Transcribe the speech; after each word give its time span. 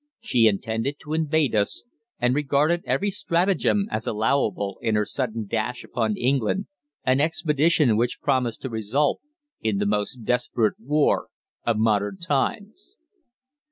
She 0.19 0.47
intended 0.47 0.95
to 1.03 1.13
invade 1.13 1.53
us, 1.53 1.83
and 2.19 2.33
regarded 2.33 2.81
every 2.87 3.11
stratagem 3.11 3.85
as 3.91 4.07
allowable 4.07 4.79
in 4.81 4.95
her 4.95 5.05
sudden 5.05 5.45
dash 5.45 5.83
upon 5.83 6.17
England, 6.17 6.65
an 7.05 7.21
expedition 7.21 7.95
which 7.95 8.19
promised 8.19 8.63
to 8.63 8.69
result 8.71 9.19
in 9.61 9.77
the 9.77 9.85
most 9.85 10.23
desperate 10.23 10.79
war 10.79 11.27
of 11.67 11.77
modern 11.77 12.17
times. 12.17 12.95